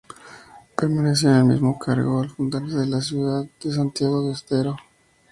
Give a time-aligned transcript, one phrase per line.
[0.75, 4.75] Permaneció en el mismo cargo al fundarse la ciudad de Santiago del Estero.